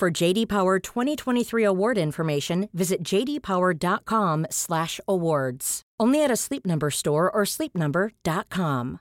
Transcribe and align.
For 0.00 0.10
JD 0.10 0.48
Power 0.48 0.78
2023 0.78 1.62
award 1.62 1.98
information, 1.98 2.70
visit 2.72 3.02
jdpower.com/awards. 3.04 5.82
Only 6.00 6.24
at 6.24 6.30
a 6.30 6.36
Sleep 6.36 6.64
Number 6.64 6.90
store 6.90 7.30
or 7.30 7.42
sleepnumber.com. 7.44 9.00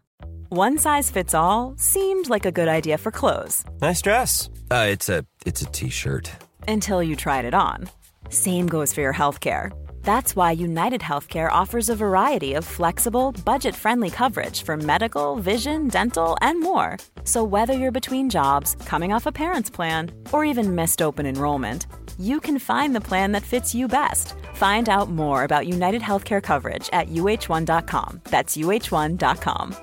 One 0.49 0.77
size 0.77 1.09
fits 1.09 1.33
all 1.33 1.73
seemed 1.77 2.29
like 2.29 2.45
a 2.45 2.51
good 2.51 2.67
idea 2.67 2.97
for 2.97 3.11
clothes 3.11 3.63
Nice 3.79 4.01
dress. 4.01 4.49
Uh, 4.69 4.87
it's 4.89 5.07
a 5.07 5.25
it's 5.45 5.61
a 5.61 5.67
t-shirt. 5.67 6.29
until 6.67 7.01
you 7.01 7.15
tried 7.15 7.45
it 7.45 7.53
on. 7.53 7.89
Same 8.29 8.67
goes 8.67 8.93
for 8.93 8.99
your 8.99 9.13
healthcare. 9.13 9.71
That's 10.03 10.35
why 10.35 10.51
United 10.51 11.01
Healthcare 11.01 11.51
offers 11.51 11.89
a 11.89 11.95
variety 11.95 12.55
of 12.55 12.65
flexible, 12.65 13.31
budget 13.45 13.75
friendly 13.75 14.09
coverage 14.09 14.63
for 14.63 14.75
medical, 14.75 15.35
vision, 15.35 15.87
dental, 15.87 16.35
and 16.41 16.59
more. 16.61 16.97
So, 17.23 17.43
whether 17.43 17.73
you're 17.73 17.91
between 17.91 18.29
jobs, 18.29 18.75
coming 18.85 19.13
off 19.13 19.27
a 19.27 19.31
parent's 19.31 19.69
plan, 19.69 20.11
or 20.31 20.43
even 20.43 20.75
missed 20.75 21.01
open 21.01 21.25
enrollment, 21.25 21.85
you 22.17 22.39
can 22.39 22.59
find 22.59 22.95
the 22.95 23.07
plan 23.07 23.33
that 23.33 23.43
fits 23.43 23.75
you 23.75 23.87
best. 23.87 24.33
Find 24.55 24.89
out 24.89 25.09
more 25.09 25.43
about 25.43 25.67
United 25.67 26.01
Healthcare 26.01 26.41
coverage 26.41 26.89
at 26.91 27.09
uh1.com. 27.09 28.21
That's 28.25 28.57
uh1.com. 28.57 29.75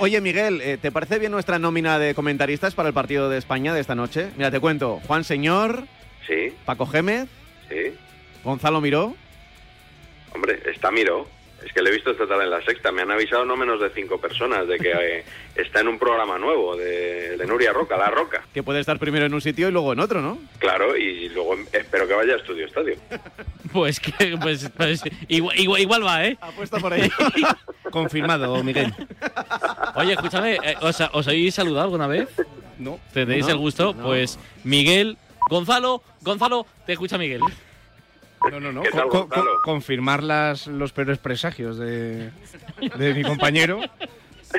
Oye, 0.00 0.20
Miguel, 0.20 0.60
eh, 0.60 0.76
¿te 0.76 0.90
parece 0.90 1.20
bien 1.20 1.30
nuestra 1.30 1.60
nómina 1.60 2.00
de 2.00 2.16
comentaristas 2.16 2.74
para 2.74 2.88
el 2.88 2.94
partido 2.94 3.30
de 3.30 3.38
España 3.38 3.72
de 3.72 3.80
esta 3.80 3.94
noche? 3.94 4.32
Mira, 4.36 4.50
te 4.50 4.58
cuento. 4.58 5.00
Juan 5.06 5.22
Señor, 5.22 5.86
Sí, 6.26 6.52
Paco 6.64 6.86
Gémez, 6.86 7.28
sí. 7.68 7.94
Gonzalo 8.42 8.80
Miró. 8.80 9.14
Hombre, 10.34 10.60
está 10.66 10.90
Miro. 10.90 11.28
Es 11.64 11.72
que 11.72 11.80
le 11.80 11.88
he 11.88 11.92
visto 11.94 12.10
esta 12.10 12.26
tarde 12.26 12.44
en 12.44 12.50
la 12.50 12.60
sexta. 12.62 12.92
Me 12.92 13.02
han 13.02 13.10
avisado 13.10 13.46
no 13.46 13.56
menos 13.56 13.80
de 13.80 13.88
cinco 13.90 14.20
personas 14.20 14.68
de 14.68 14.78
que 14.78 14.90
eh, 15.18 15.24
está 15.54 15.80
en 15.80 15.88
un 15.88 15.98
programa 15.98 16.38
nuevo 16.38 16.76
de, 16.76 17.36
de 17.38 17.46
Nuria 17.46 17.72
Roca, 17.72 17.96
La 17.96 18.10
Roca. 18.10 18.42
que 18.52 18.62
puede 18.62 18.80
estar 18.80 18.98
primero 18.98 19.24
en 19.24 19.32
un 19.32 19.40
sitio 19.40 19.68
y 19.68 19.72
luego 19.72 19.92
en 19.94 20.00
otro, 20.00 20.20
¿no? 20.20 20.38
Claro, 20.58 20.94
y 20.96 21.28
luego 21.30 21.56
espero 21.72 22.06
que 22.06 22.12
vaya 22.14 22.34
a 22.34 22.36
Estudio 22.36 22.66
Estadio. 22.66 22.96
Pues 23.72 23.98
que 23.98 24.36
pues, 24.40 24.70
pues, 24.76 25.02
igual, 25.26 25.58
igual, 25.58 25.80
igual 25.80 26.06
va, 26.06 26.24
¿eh? 26.24 26.38
Apuesta 26.40 26.78
por 26.78 26.92
ahí. 26.92 27.10
Confirmado, 27.90 28.62
Miguel. 28.62 28.94
Oye, 29.96 30.12
escúchame, 30.12 30.54
eh, 30.62 30.76
¿os, 30.80 31.00
¿os 31.12 31.26
habéis 31.26 31.56
saludado 31.56 31.86
alguna 31.86 32.06
vez? 32.06 32.28
No. 32.78 33.00
¿Tenéis 33.12 33.46
No, 33.46 33.50
el 33.52 33.58
gusto? 33.58 33.92
no. 33.92 34.04
Pues 34.04 34.38
Miguel, 34.62 35.16
Gonzalo, 35.48 36.02
Gonzalo, 36.22 36.66
te 36.86 36.92
escucha 36.92 37.18
Miguel. 37.18 37.40
No, 38.50 38.60
no, 38.60 38.72
no. 38.72 38.82
¿Qué 38.82 38.90
tal, 38.90 39.04
Co- 39.04 39.10
co- 39.10 39.18
Gonzalo? 39.28 39.50
confirmar 39.62 40.22
las, 40.22 40.66
los 40.66 40.92
peores 40.92 41.18
presagios 41.18 41.78
de, 41.78 42.30
de 42.96 43.14
mi 43.14 43.22
compañero 43.22 43.80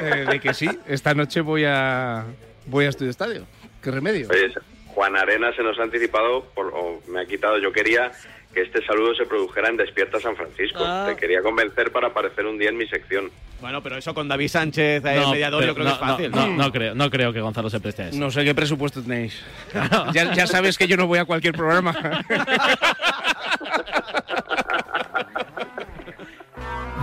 eh, 0.02 0.26
de 0.30 0.40
que 0.40 0.54
sí, 0.54 0.68
esta 0.88 1.14
noche 1.14 1.42
voy 1.42 1.66
a 1.66 2.26
voy 2.66 2.86
a 2.86 2.90
Estudio 2.90 3.12
Estadio. 3.12 3.46
¿Qué 3.82 3.92
remedio? 3.92 4.28
Oye, 4.32 4.52
Juan 4.88 5.16
Arena 5.16 5.54
se 5.56 5.62
nos 5.62 5.78
ha 5.78 5.84
anticipado, 5.84 6.46
por, 6.56 6.68
o 6.74 7.02
me 7.08 7.22
ha 7.22 7.26
quitado. 7.26 7.60
Yo 7.60 7.72
quería 7.72 8.12
que 8.56 8.62
este 8.62 8.84
saludo 8.86 9.14
se 9.14 9.26
produjera 9.26 9.70
en 9.70 9.76
Despierta 9.76 10.18
San 10.20 10.36
Francisco. 10.36 10.80
Ah. 10.82 11.06
Te 11.08 11.18
quería 11.18 11.42
convencer 11.42 11.92
para 11.92 12.08
aparecer 12.08 12.46
un 12.46 12.58
día 12.58 12.70
en 12.70 12.78
mi 12.78 12.88
sección. 12.88 13.30
Bueno, 13.60 13.84
pero 13.84 13.98
eso 13.98 14.14
con 14.14 14.30
David 14.30 14.48
Sánchez, 14.48 15.04
el 15.04 15.28
mediador, 15.28 15.60
pero 15.60 15.74
yo 15.74 15.76
creo 15.76 15.86
no, 15.86 15.92
que 15.92 15.94
es 15.94 16.00
fácil. 16.00 16.32
No, 16.32 16.48
no, 16.48 16.64
no 16.64 16.72
creo, 16.72 16.96
no 16.96 17.10
creo 17.10 17.34
que 17.34 17.42
Gonzalo 17.42 17.70
se 17.70 17.82
preste 17.82 18.04
a 18.04 18.08
eso. 18.08 18.18
No 18.18 18.32
sé 18.32 18.46
qué 18.46 18.56
presupuesto 18.56 19.02
tenéis. 19.02 19.44
ya, 20.14 20.34
ya 20.34 20.48
sabes 20.48 20.78
que 20.78 20.88
yo 20.88 20.96
no 20.96 21.06
voy 21.06 21.20
a 21.20 21.26
cualquier 21.26 21.54
programa. 21.54 21.94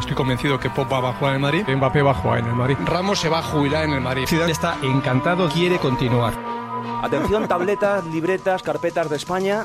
Estoy 0.00 0.16
convencido 0.16 0.58
que 0.58 0.70
Pop 0.70 0.90
va 0.90 1.10
a 1.10 1.12
jugar 1.12 1.36
en 1.36 1.36
el 1.36 1.40
Madrid, 1.42 1.64
Mbappé 1.69 2.02
va 2.02 2.10
a 2.10 2.14
jugar 2.14 2.38
en 2.40 2.46
el 2.46 2.54
Madrid, 2.54 2.76
Ramos 2.84 3.20
se 3.20 3.28
va 3.28 3.38
a 3.38 3.42
jubilar 3.42 3.84
en 3.84 3.92
el 3.92 4.00
Madrid. 4.00 4.24
Zidane 4.26 4.50
está 4.50 4.76
encantado, 4.82 5.48
quiere 5.48 5.78
continuar. 5.78 6.32
Atención, 7.02 7.46
tabletas, 7.46 8.04
libretas, 8.06 8.62
carpetas 8.62 9.08
de 9.10 9.16
España. 9.16 9.64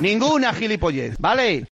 Ninguna 0.00 0.52
gilipollez, 0.52 1.16
¿vale? 1.18 1.66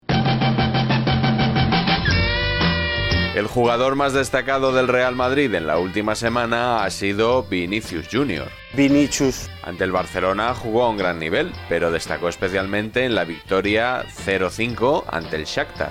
El 3.35 3.49
jugador 3.49 3.97
más 3.97 4.13
destacado 4.13 4.73
del 4.73 4.89
Real 4.89 5.15
Madrid 5.17 5.53
en 5.55 5.67
la 5.67 5.77
última 5.77 6.15
semana 6.15 6.85
ha 6.85 6.91
sido 6.91 7.43
Vinicius 7.43 8.07
Junior. 8.11 8.49
Vinicius. 8.75 9.51
Ante 9.63 9.85
el 9.85 9.93
Barcelona 9.93 10.55
jugó 10.55 10.85
a 10.85 10.89
un 10.89 10.97
gran 10.97 11.19
nivel, 11.19 11.53
pero 11.69 11.91
destacó 11.91 12.29
especialmente 12.29 13.05
en 13.05 13.15
la 13.15 13.25
victoria 13.25 14.05
0-5 14.25 15.05
ante 15.09 15.37
el 15.37 15.45
Shakhtar. 15.45 15.91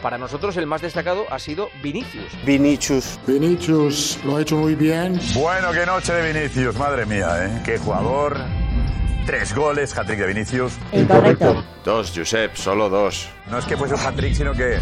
Para 0.00 0.18
nosotros 0.18 0.56
el 0.56 0.66
más 0.66 0.82
destacado 0.82 1.26
ha 1.30 1.38
sido 1.38 1.68
Vinicius. 1.82 2.32
Vinicius. 2.46 3.18
Vinicius 3.26 4.20
lo 4.24 4.36
ha 4.36 4.42
hecho 4.42 4.56
muy 4.56 4.74
bien. 4.74 5.20
Bueno, 5.34 5.72
qué 5.72 5.84
noche 5.84 6.12
de 6.12 6.32
Vinicius, 6.32 6.76
madre 6.76 7.04
mía, 7.06 7.44
¿eh? 7.44 7.62
Qué 7.64 7.76
jugador. 7.78 8.36
Tres 9.26 9.54
goles, 9.54 9.96
hat-trick 9.96 10.18
de 10.18 10.26
Vinicius. 10.26 10.74
Dos, 11.84 12.12
Josep, 12.14 12.54
solo 12.56 12.88
dos. 12.90 13.28
No 13.50 13.58
es 13.58 13.64
que 13.64 13.76
fuese 13.76 13.94
un 13.94 14.00
hat-trick, 14.00 14.34
sino 14.34 14.52
que 14.52 14.78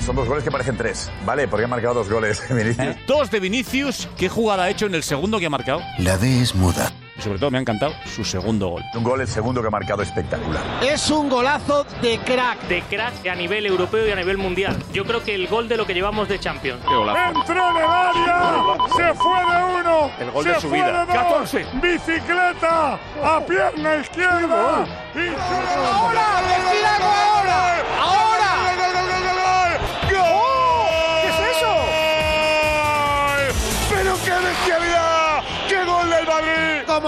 son 0.00 0.14
dos 0.16 0.28
goles 0.28 0.44
que 0.44 0.50
parecen 0.50 0.76
tres. 0.76 1.10
¿Vale? 1.24 1.48
Porque 1.48 1.64
ha 1.64 1.68
marcado 1.68 1.94
dos 1.94 2.10
goles 2.10 2.42
Vinicius. 2.50 2.96
Dos 3.06 3.30
de 3.30 3.40
Vinicius. 3.40 4.08
¿Qué 4.16 4.28
jugada 4.28 4.64
ha 4.64 4.70
hecho 4.70 4.86
en 4.86 4.94
el 4.94 5.02
segundo 5.02 5.38
que 5.38 5.46
ha 5.46 5.50
marcado? 5.50 5.80
La 5.98 6.18
D 6.18 6.42
es 6.42 6.54
muda. 6.54 6.92
Sobre 7.26 7.40
todo 7.40 7.50
me 7.50 7.58
ha 7.58 7.60
encantado 7.60 7.92
su 8.04 8.24
segundo 8.24 8.68
gol. 8.68 8.84
Un 8.94 9.02
gol, 9.02 9.20
el 9.20 9.26
segundo 9.26 9.60
que 9.60 9.66
ha 9.66 9.70
marcado 9.70 10.00
espectacular. 10.00 10.62
Es 10.80 11.10
un 11.10 11.28
golazo 11.28 11.84
de 12.00 12.20
crack. 12.20 12.68
de 12.68 12.82
crack 12.82 13.26
a 13.26 13.34
nivel 13.34 13.66
europeo 13.66 14.06
y 14.06 14.12
a 14.12 14.14
nivel 14.14 14.38
mundial. 14.38 14.80
Yo 14.92 15.04
creo 15.04 15.24
que 15.24 15.34
el 15.34 15.48
gol 15.48 15.66
de 15.68 15.76
lo 15.76 15.84
que 15.84 15.92
llevamos 15.92 16.28
de 16.28 16.38
Champions. 16.38 16.80
¡Entró 16.84 17.70
en 17.70 17.76
el 17.78 17.84
área! 17.84 18.62
¡Se 18.94 19.14
fue 19.14 19.40
de 19.40 19.80
uno! 19.80 20.10
El 20.20 20.30
gol 20.30 20.44
de 20.44 20.60
su 20.60 20.70
vida. 20.70 21.04
14. 21.04 21.66
¡Bicicleta! 21.82 22.92
¡A 23.20 23.44
pierna 23.44 23.96
izquierda! 23.96 24.86
¡Y 25.16 25.28
ahora! 25.84 26.42
¡Decir 26.46 26.86
algo 26.86 27.25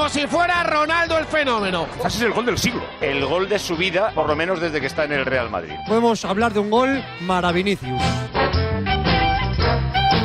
Como 0.09 0.21
si 0.21 0.27
fuera 0.27 0.63
Ronaldo 0.63 1.19
el 1.19 1.27
fenómeno. 1.27 1.87
Ese 1.99 2.07
es 2.07 2.23
el 2.23 2.33
gol 2.33 2.47
del 2.47 2.57
siglo. 2.57 2.83
El 2.99 3.27
gol 3.27 3.47
de 3.47 3.59
su 3.59 3.77
vida, 3.77 4.11
por 4.15 4.27
lo 4.27 4.35
menos 4.35 4.59
desde 4.59 4.81
que 4.81 4.87
está 4.87 5.05
en 5.05 5.13
el 5.13 5.27
Real 5.27 5.51
Madrid. 5.51 5.75
Podemos 5.87 6.25
hablar 6.25 6.55
de 6.55 6.61
un 6.61 6.71
gol 6.71 7.05
maravilloso. 7.21 7.85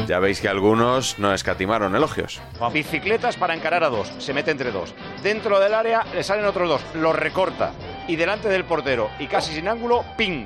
Ya 0.07 0.19
veis 0.19 0.39
que 0.39 0.47
algunos 0.47 1.19
no 1.19 1.33
escatimaron 1.33 1.97
elogios. 1.97 2.39
Bicicletas 2.71 3.35
para 3.35 3.55
encarar 3.55 3.83
a 3.83 3.89
dos. 3.89 4.09
Se 4.19 4.33
mete 4.33 4.51
entre 4.51 4.71
dos. 4.71 4.95
Dentro 5.21 5.59
del 5.59 5.73
área 5.73 6.05
le 6.13 6.23
salen 6.23 6.45
otros 6.45 6.69
dos. 6.69 6.81
Los 6.93 7.13
recorta. 7.13 7.73
Y 8.07 8.15
delante 8.15 8.47
del 8.47 8.63
portero. 8.63 9.09
Y 9.19 9.27
casi 9.27 9.53
sin 9.53 9.67
ángulo, 9.67 10.05
¡ping! 10.15 10.45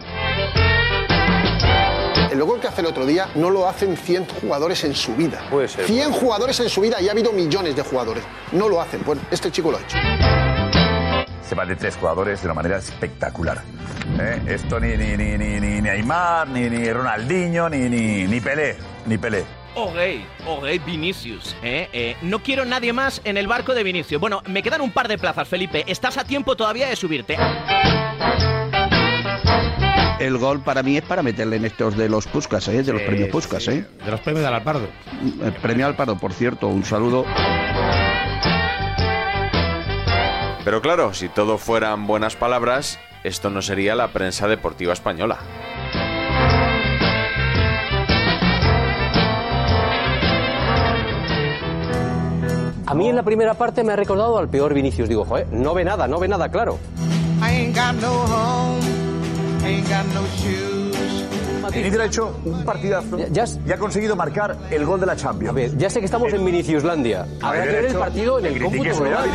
El 2.31 2.44
gol 2.44 2.59
que 2.59 2.68
hace 2.68 2.81
el 2.81 2.88
otro 2.88 3.06
día 3.06 3.29
no 3.35 3.50
lo 3.50 3.68
hacen 3.68 3.95
100 3.95 4.27
jugadores 4.41 4.83
en 4.83 4.94
su 4.94 5.15
vida. 5.15 5.47
Puede 5.50 5.68
ser. 5.68 5.85
100 5.85 6.12
jugadores 6.12 6.59
en 6.59 6.69
su 6.69 6.81
vida 6.81 7.01
y 7.01 7.07
ha 7.07 7.12
habido 7.12 7.31
millones 7.31 7.75
de 7.75 7.81
jugadores. 7.83 8.24
No 8.51 8.68
lo 8.68 8.81
hacen. 8.81 9.01
Bueno, 9.06 9.21
este 9.31 9.50
chico 9.51 9.71
lo 9.71 9.77
ha 9.77 9.81
hecho. 9.81 9.97
Se 11.47 11.56
va 11.56 11.65
de 11.65 11.77
tres 11.77 11.95
jugadores 11.95 12.41
de 12.41 12.47
una 12.47 12.53
manera 12.56 12.77
espectacular. 12.77 13.62
¿Eh? 14.19 14.41
Esto 14.47 14.79
ni, 14.79 14.97
ni, 14.97 15.15
ni, 15.15 15.38
ni, 15.38 15.59
ni 15.59 15.81
Neymar, 15.81 16.50
ni, 16.50 16.69
ni 16.69 16.91
Ronaldinho, 16.91 17.69
ni, 17.69 17.89
ni, 17.89 18.27
ni 18.27 18.41
Pelé. 18.41 18.75
Ni 19.06 19.18
Pelé. 19.18 19.45
Ok, 19.75 19.95
ok, 20.47 20.65
Vinicius. 20.85 21.56
¿eh? 21.63 21.88
Eh, 21.94 22.18
no 22.23 22.39
quiero 22.39 22.65
nadie 22.65 22.91
más 22.91 23.21
en 23.23 23.38
el 23.38 23.47
barco 23.47 23.73
de 23.73 23.83
Vinicius. 23.83 24.19
Bueno, 24.19 24.41
me 24.47 24.62
quedan 24.63 24.81
un 24.81 24.91
par 24.91 25.07
de 25.07 25.18
plazas, 25.18 25.47
Felipe. 25.47 25.85
Estás 25.88 26.18
a 26.18 26.25
tiempo 26.25 26.57
todavía 26.57 26.89
de 26.89 26.95
subirte. 26.95 27.38
El 30.19 30.37
gol 30.37 30.61
para 30.61 30.81
mí 30.81 30.97
es 30.97 31.03
para 31.03 31.21
meterle 31.21 31.57
en 31.57 31.65
estos 31.65 31.95
de 31.95 32.09
los 32.09 32.25
Puskas, 32.27 32.67
¿eh? 32.69 32.81
de 32.81 32.91
los 32.93 33.01
Sí, 33.01 33.07
premios 33.07 33.29
Puskas. 33.29 33.63
sí. 33.63 33.71
¿eh? 33.71 33.85
De 34.03 34.11
los 34.11 34.19
premios 34.21 34.43
del 34.43 34.53
Alpardo. 34.53 34.87
El 35.43 35.53
premio 35.53 35.85
Alpardo, 35.85 36.17
por 36.17 36.33
cierto, 36.33 36.67
un 36.67 36.83
saludo. 36.83 37.23
Pero 40.65 40.81
claro, 40.81 41.13
si 41.13 41.29
todo 41.29 41.57
fueran 41.57 42.07
buenas 42.07 42.35
palabras, 42.35 42.99
esto 43.23 43.49
no 43.51 43.61
sería 43.61 43.95
la 43.95 44.07
prensa 44.09 44.47
deportiva 44.47 44.91
española. 44.93 45.37
A 52.85 52.93
mí 52.93 53.09
en 53.09 53.15
la 53.17 53.23
primera 53.23 53.53
parte 53.53 53.83
me 53.83 53.93
ha 53.93 53.95
recordado 53.97 54.37
al 54.37 54.49
peor 54.49 54.73
Vinicius. 54.73 55.09
Digo, 55.09 55.25
joder, 55.25 55.47
no 55.51 55.73
ve 55.73 55.83
nada, 55.83 56.07
no 56.07 56.19
ve 56.19 56.27
nada 56.27 56.49
claro. 56.49 56.79
I 57.41 57.49
ain't 57.65 57.75
got 57.75 57.93
no 58.01 58.11
home, 58.23 58.81
Vinicius 61.73 62.01
ha 62.01 62.05
hecho 62.05 62.39
un 62.45 62.63
partidazo 62.63 63.17
Ya, 63.31 63.45
y 63.65 63.71
ha 63.71 63.77
conseguido 63.77 64.15
marcar 64.15 64.57
el 64.71 64.85
gol 64.85 64.99
de 64.99 65.05
la 65.05 65.15
Champions. 65.15 65.49
A 65.49 65.53
ver, 65.53 65.77
ya 65.77 65.89
sé 65.89 65.99
que 65.99 66.05
estamos 66.05 66.31
en 66.33 66.43
Viniciuslandia. 66.45 67.27
Habrá 67.41 67.63
que 67.63 67.71
ver 67.71 67.85
el 67.85 67.95
partido 67.95 68.39
en 68.39 68.45
el 68.45 68.63
cómputo 68.63 68.95
global. 68.95 69.29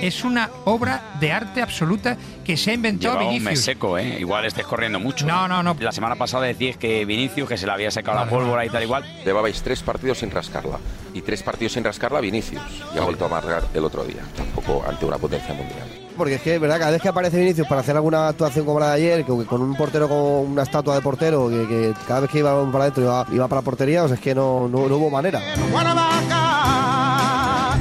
Es 0.00 0.24
una 0.24 0.48
obra 0.64 1.02
de 1.20 1.30
arte 1.32 1.60
absoluta 1.62 2.16
que 2.44 2.56
se 2.56 2.70
ha 2.70 2.74
inventado 2.74 3.14
Lleva 3.18 3.26
un 3.28 3.34
mes 3.34 3.42
Vinicius. 3.42 3.64
seco, 3.64 3.98
¿eh? 3.98 4.16
Igual 4.18 4.44
estés 4.46 4.66
corriendo 4.66 4.98
mucho. 4.98 5.26
No, 5.26 5.46
no, 5.46 5.62
no. 5.62 5.76
La 5.78 5.92
semana 5.92 6.16
pasada 6.16 6.46
decías 6.46 6.76
que 6.76 7.04
Vinicius, 7.04 7.48
que 7.48 7.56
se 7.58 7.66
le 7.66 7.72
había 7.72 7.90
secado 7.90 8.18
la 8.18 8.28
pólvora 8.28 8.64
y 8.64 8.70
tal 8.70 8.82
igual. 8.82 9.04
Llevabais 9.24 9.62
tres 9.62 9.82
partidos 9.82 10.18
sin 10.18 10.30
rascarla. 10.30 10.78
Y 11.12 11.22
tres 11.22 11.42
partidos 11.42 11.72
sin 11.74 11.84
rascarla 11.84 12.20
Vinicius. 12.20 12.62
Y 12.94 12.98
ha 12.98 13.02
vuelto 13.02 13.24
a 13.24 13.28
amargar 13.28 13.64
el 13.74 13.84
otro 13.84 14.04
día. 14.04 14.22
Tampoco 14.36 14.84
ante 14.88 15.04
una 15.04 15.18
potencia 15.18 15.52
mundial. 15.54 15.86
Porque 16.16 16.34
es 16.34 16.42
que, 16.42 16.58
¿verdad? 16.58 16.78
Cada 16.78 16.90
vez 16.92 17.02
que 17.02 17.08
aparece 17.08 17.38
Vinicius 17.38 17.66
para 17.66 17.80
hacer 17.80 17.96
alguna 17.96 18.28
actuación 18.28 18.64
como 18.66 18.78
la 18.80 18.88
de 18.90 18.94
ayer, 18.94 19.24
que 19.24 19.44
con 19.46 19.62
un 19.62 19.74
portero 19.76 20.08
con 20.08 20.18
una 20.18 20.62
estatua 20.62 20.94
de 20.94 21.00
portero, 21.00 21.48
que, 21.48 21.66
que 21.66 21.94
cada 22.06 22.20
vez 22.20 22.30
que 22.30 22.38
iba 22.38 22.70
para 22.70 22.84
adentro 22.84 23.02
iba, 23.04 23.26
iba 23.32 23.48
para 23.48 23.60
la 23.60 23.64
portería, 23.64 24.04
o 24.04 24.08
sea, 24.08 24.16
es 24.16 24.20
que 24.20 24.34
no, 24.34 24.68
no, 24.68 24.86
no 24.88 24.96
hubo 24.96 25.08
manera. 25.10 25.40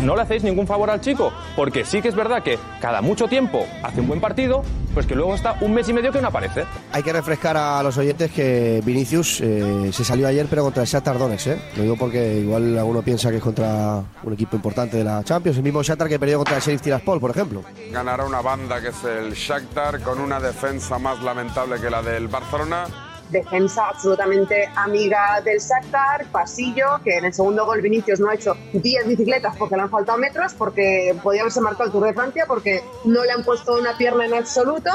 No 0.04 0.16
le 0.16 0.22
hacéis 0.22 0.44
ningún 0.44 0.66
favor 0.66 0.90
al 0.90 1.02
chico, 1.02 1.34
porque 1.58 1.84
sí 1.84 2.02
que 2.02 2.08
es 2.08 2.16
verdad 2.16 2.42
que 2.42 2.58
cada 2.80 3.02
mucho 3.02 3.28
tiempo 3.28 3.66
hace 3.84 4.00
un 4.00 4.08
buen 4.08 4.22
partido, 4.22 4.64
pues 4.94 5.06
que 5.06 5.14
luego 5.14 5.36
está 5.36 5.58
un 5.60 5.74
mes 5.74 5.90
y 5.90 5.94
medio 5.94 6.12
que 6.12 6.22
no 6.22 6.30
aparece. 6.30 6.64
Hay 6.94 7.04
que 7.04 7.12
refrescar 7.12 7.58
a 7.58 7.84
los 7.84 7.98
oyentes 7.98 8.32
que 8.32 8.82
Vinicius 8.86 9.42
eh, 9.42 9.90
se 9.92 10.06
salió 10.06 10.28
ayer, 10.28 10.48
pero 10.50 10.64
contra 10.64 10.84
el 10.84 10.88
Shakhtar 10.90 11.20
Donetsk, 11.20 11.48
¿eh? 11.48 11.62
Lo 11.76 11.84
digo 11.84 11.96
porque 11.98 12.40
igual 12.40 12.78
alguno 12.78 13.02
piensa 13.02 13.30
que 13.30 13.38
es 13.38 13.44
contra 13.44 14.02
un 14.24 14.34
equipo 14.34 14.56
importante 14.56 14.98
de 14.98 15.04
la 15.04 15.22
Champions, 15.24 15.58
el 15.58 15.64
mismo 15.64 15.84
Shakhtar 15.84 16.08
que 16.08 16.18
perdió 16.18 16.38
contra 16.38 16.56
el 16.56 16.62
Sheriff 16.62 16.82
Tiraspol, 16.82 17.20
por 17.20 17.32
ejemplo. 17.32 17.64
Ganará 17.92 18.26
una 18.26 18.42
banda 18.42 18.80
que 18.80 18.90
es 18.90 19.04
el 19.04 19.34
Shakhtar 19.34 20.00
con 20.00 20.20
una 20.22 20.40
defensa 20.40 20.98
más 20.98 21.22
lamentable 21.22 21.80
que 21.80 21.90
la 21.90 22.02
del 22.02 22.30
Barcelona. 22.30 22.86
Defensa 23.30 23.88
absolutamente 23.90 24.70
amiga 24.76 25.42
del 25.44 25.60
Shakhtar, 25.60 26.26
pasillo, 26.32 27.00
que 27.04 27.18
en 27.18 27.26
el 27.26 27.34
segundo 27.34 27.66
gol 27.66 27.82
Vinicius 27.82 28.20
no 28.20 28.30
ha 28.30 28.36
hecho 28.36 28.56
10 28.74 29.08
bicicletas 29.08 29.56
porque 29.58 29.76
le 29.76 29.84
han 29.84 29.90
faltado 29.90 30.18
metros, 30.18 30.54
porque 30.54 31.16
podía 31.22 31.42
haberse 31.42 31.62
marcado 31.62 31.86
el 31.86 31.92
Tour 31.92 32.06
de 32.06 32.14
Francia, 32.14 32.46
porque 32.48 32.84
no 33.06 33.24
le 33.24 33.32
han 33.32 33.44
puesto 33.44 33.78
una 33.80 33.98
pierna 33.98 34.26
en 34.26 34.34
absoluto. 34.34 34.90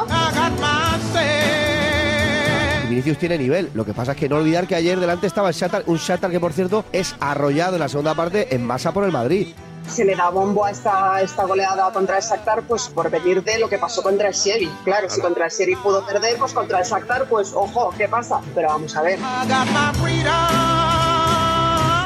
Vinicius 2.88 3.18
tiene 3.18 3.38
nivel. 3.38 3.70
Lo 3.74 3.84
que 3.84 3.92
pasa 3.92 4.12
es 4.12 4.18
que 4.18 4.28
no 4.28 4.36
olvidar 4.36 4.66
que 4.66 4.74
ayer 4.74 5.00
delante 5.00 5.26
estaba 5.26 5.48
el 5.48 5.54
Shakhtar, 5.54 5.84
un 5.86 5.96
Shakhtar 5.96 6.30
que 6.30 6.40
por 6.40 6.52
cierto 6.52 6.84
es 6.92 7.16
arrollado 7.20 7.74
en 7.74 7.80
la 7.80 7.88
segunda 7.88 8.14
parte 8.14 8.54
en 8.54 8.64
masa 8.64 8.92
por 8.92 9.04
el 9.04 9.12
Madrid. 9.12 9.48
Se 9.88 10.04
le 10.04 10.14
da 10.14 10.30
bombo 10.30 10.64
a 10.64 10.70
esta, 10.70 11.20
esta 11.20 11.44
goleada 11.44 11.92
contra 11.92 12.16
el 12.16 12.22
Shakhtar 12.22 12.62
pues 12.62 12.88
por 12.88 13.10
venir 13.10 13.42
de 13.42 13.58
lo 13.58 13.68
que 13.68 13.78
pasó 13.78 14.02
contra 14.02 14.28
el 14.28 14.34
Sheriff. 14.34 14.70
Claro, 14.84 15.08
si 15.08 15.20
contra 15.20 15.46
el 15.46 15.50
Sheriff 15.50 15.78
pudo 15.80 16.04
perder, 16.04 16.36
pues 16.38 16.52
contra 16.52 16.80
el 16.80 16.84
Shakhtar, 16.84 17.28
pues 17.28 17.52
ojo, 17.54 17.92
¿qué 17.96 18.08
pasa? 18.08 18.40
Pero 18.54 18.68
vamos 18.68 18.96
a 18.96 19.02
ver. 19.02 19.18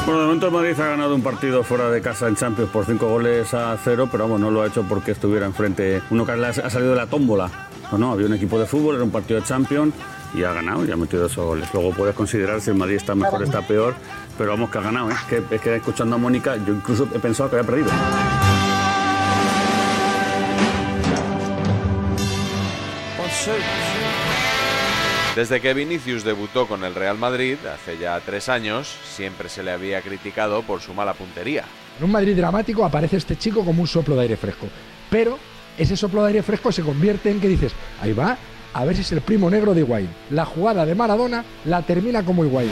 Bueno, 0.09 0.21
de 0.21 0.27
momento 0.27 0.47
el 0.47 0.53
Madrid 0.53 0.81
ha 0.81 0.87
ganado 0.87 1.15
un 1.15 1.23
partido 1.23 1.63
fuera 1.63 1.91
de 1.91 2.01
casa 2.01 2.29
en 2.29 2.37
Champions 2.37 2.71
por 2.71 2.87
5 2.87 3.07
goles 3.07 3.53
a 3.53 3.77
0, 3.85 4.09
pero 4.11 4.25
vamos, 4.25 4.41
no 4.41 4.51
lo 4.51 4.63
ha 4.63 4.67
hecho 4.67 4.83
porque 4.89 5.11
estuviera 5.11 5.45
enfrente 5.45 6.01
uno 6.11 6.25
que 6.25 6.33
ha 6.33 6.71
salido 6.71 6.93
de 6.93 6.97
la 6.97 7.07
tómbola. 7.07 7.51
No, 7.93 7.99
no, 7.99 8.13
había 8.13 8.27
un 8.27 8.33
equipo 8.33 8.59
de 8.59 8.65
fútbol, 8.65 8.95
era 8.95 9.05
un 9.05 9.11
partido 9.11 9.41
de 9.41 9.47
Champions 9.47 9.95
y 10.35 10.45
ha 10.45 10.53
ganado 10.53 10.85
y 10.85 10.91
ha 10.91 10.97
metido 10.97 11.27
esos 11.27 11.45
goles. 11.45 11.69
Luego 11.75 11.93
puedes 11.93 12.15
considerar 12.15 12.61
si 12.61 12.71
el 12.71 12.77
Madrid 12.77 12.97
está 12.97 13.15
mejor, 13.15 13.43
está 13.43 13.67
peor, 13.67 13.95
pero 14.39 14.53
vamos 14.53 14.71
que 14.71 14.79
ha 14.79 14.83
ganado. 14.83 15.11
¿eh? 15.11 15.15
Es, 15.15 15.25
que, 15.25 15.55
es 15.57 15.61
que 15.61 15.77
escuchando 15.77 16.15
a 16.15 16.19
Mónica, 16.19 16.57
yo 16.57 16.73
incluso 16.73 17.09
he 17.13 17.19
pensado 17.19 17.51
que 17.51 17.57
había 17.57 17.67
perdido. 17.67 17.91
Desde 25.35 25.61
que 25.61 25.75
Vinicius 25.75 26.25
debutó 26.25 26.67
con 26.67 26.85
el 26.85 26.95
Real 26.95 27.19
Madrid, 27.19 27.57
hace 27.73 27.99
ya 27.99 28.19
tres 28.21 28.49
años, 28.49 28.93
siempre 29.05 29.49
se 29.49 29.63
le 29.63 29.71
había 29.71 30.03
criticado 30.03 30.63
por 30.63 30.81
su 30.81 30.95
mala 30.95 31.15
puntería. 31.15 31.65
En 31.99 32.05
un 32.05 32.13
Madrid 32.13 32.37
dramático 32.37 32.85
aparece 32.85 33.17
este 33.17 33.37
chico 33.37 33.65
como 33.65 33.83
un 33.83 33.89
soplo 33.89 34.17
de 34.17 34.23
aire 34.23 34.37
fresco. 34.37 34.67
Pero 35.11 35.39
ese 35.77 35.97
soplo 35.97 36.23
de 36.23 36.29
aire 36.29 36.43
fresco 36.43 36.73
se 36.73 36.83
convierte 36.83 37.31
en 37.31 37.41
que 37.41 37.49
dices, 37.49 37.73
ahí 38.01 38.13
va, 38.13 38.37
a 38.75 38.85
ver 38.85 38.97
si 38.97 39.03
es 39.03 39.13
el 39.13 39.21
primo 39.21 39.49
negro 39.49 39.75
de 39.75 39.81
Higuaín. 39.81 40.11
La 40.31 40.45
jugada 40.45 40.85
de 40.85 40.95
Maradona 40.95 41.45
la 41.65 41.83
termina 41.83 42.25
como 42.25 42.45
Higuaín. 42.45 42.71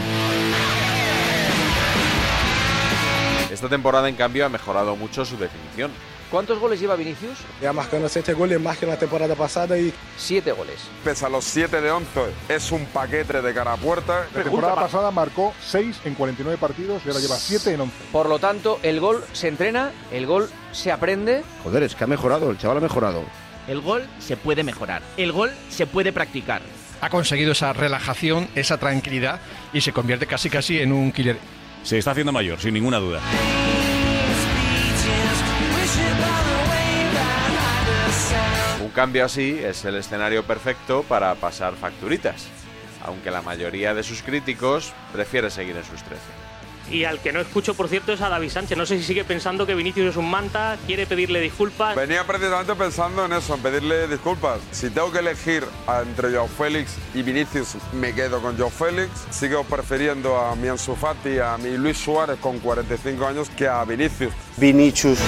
Esta 3.56 3.70
temporada, 3.70 4.06
en 4.06 4.16
cambio, 4.16 4.44
ha 4.44 4.50
mejorado 4.50 4.94
mucho 4.96 5.24
su 5.24 5.38
definición. 5.38 5.90
¿Cuántos 6.30 6.58
goles 6.58 6.78
lleva 6.78 6.94
Vinicius? 6.94 7.38
Ya 7.62 7.72
marcando 7.72 8.06
7 8.06 8.34
goles 8.34 8.60
más 8.60 8.76
que 8.76 8.84
la 8.84 8.98
temporada 8.98 9.34
pasada 9.34 9.78
y 9.78 9.94
Siete 10.18 10.52
goles. 10.52 10.74
pese 11.02 11.24
a 11.24 11.30
los 11.30 11.42
7 11.46 11.80
de 11.80 11.90
11 11.90 12.20
es 12.50 12.70
un 12.70 12.84
paquete 12.84 13.40
de 13.40 13.54
cara 13.54 13.72
a 13.72 13.76
puerta. 13.78 14.26
La 14.34 14.42
temporada 14.42 14.74
pasada 14.74 15.10
marcó 15.10 15.54
6 15.64 16.00
en 16.04 16.14
49 16.16 16.58
partidos 16.58 17.00
y 17.06 17.08
ahora 17.08 17.20
lleva 17.20 17.36
7 17.36 17.72
en 17.72 17.80
11. 17.80 17.94
Por 18.12 18.28
lo 18.28 18.38
tanto, 18.38 18.78
el 18.82 19.00
gol 19.00 19.24
se 19.32 19.48
entrena, 19.48 19.90
el 20.12 20.26
gol 20.26 20.50
se 20.72 20.92
aprende. 20.92 21.42
Joder, 21.64 21.82
es 21.84 21.94
que 21.94 22.04
ha 22.04 22.08
mejorado, 22.08 22.50
el 22.50 22.58
chaval 22.58 22.76
ha 22.76 22.80
mejorado. 22.80 23.22
El 23.68 23.80
gol 23.80 24.06
se 24.18 24.36
puede 24.36 24.64
mejorar. 24.64 25.00
El 25.16 25.32
gol 25.32 25.50
se 25.70 25.86
puede 25.86 26.12
practicar. 26.12 26.60
Ha 27.00 27.08
conseguido 27.08 27.52
esa 27.52 27.72
relajación, 27.72 28.48
esa 28.54 28.76
tranquilidad 28.76 29.40
y 29.72 29.80
se 29.80 29.92
convierte 29.94 30.26
casi 30.26 30.50
casi 30.50 30.78
en 30.78 30.92
un 30.92 31.10
killer. 31.10 31.38
Se 31.86 31.98
está 31.98 32.10
haciendo 32.10 32.32
mayor, 32.32 32.58
sin 32.58 32.74
ninguna 32.74 32.98
duda. 32.98 33.20
Un 38.82 38.90
cambio 38.90 39.24
así 39.24 39.60
es 39.62 39.84
el 39.84 39.94
escenario 39.94 40.42
perfecto 40.42 41.04
para 41.04 41.32
pasar 41.36 41.74
facturitas, 41.76 42.48
aunque 43.04 43.30
la 43.30 43.40
mayoría 43.40 43.94
de 43.94 44.02
sus 44.02 44.22
críticos 44.22 44.94
prefiere 45.12 45.48
seguir 45.48 45.76
en 45.76 45.84
sus 45.84 46.02
13. 46.02 46.20
Y 46.90 47.04
al 47.04 47.20
que 47.20 47.32
no 47.32 47.40
escucho, 47.40 47.74
por 47.74 47.88
cierto, 47.88 48.12
es 48.12 48.20
a 48.20 48.28
David 48.28 48.50
Sánchez. 48.50 48.78
No 48.78 48.86
sé 48.86 48.98
si 48.98 49.04
sigue 49.04 49.24
pensando 49.24 49.66
que 49.66 49.74
Vinicius 49.74 50.10
es 50.10 50.16
un 50.16 50.30
manta, 50.30 50.76
quiere 50.86 51.06
pedirle 51.06 51.40
disculpas. 51.40 51.96
Venía 51.96 52.24
precisamente 52.26 52.74
pensando 52.74 53.24
en 53.24 53.32
eso, 53.32 53.54
en 53.54 53.60
pedirle 53.60 54.06
disculpas. 54.08 54.60
Si 54.70 54.90
tengo 54.90 55.10
que 55.10 55.18
elegir 55.18 55.64
entre 56.02 56.30
Joao 56.32 56.46
Félix 56.46 56.96
y 57.14 57.22
Vinicius, 57.22 57.76
me 57.92 58.14
quedo 58.14 58.40
con 58.40 58.56
Joao 58.56 58.70
Félix. 58.70 59.10
Sigo 59.30 59.64
prefiriendo 59.64 60.38
a 60.38 60.54
mi 60.54 60.68
Ansu 60.68 60.94
Fati, 60.94 61.38
a 61.38 61.58
mi 61.58 61.76
Luis 61.76 61.98
Suárez 61.98 62.38
con 62.40 62.58
45 62.60 63.26
años 63.26 63.50
que 63.50 63.66
a 63.66 63.84
Vinicius. 63.84 64.32
Vinicius. 64.56 65.18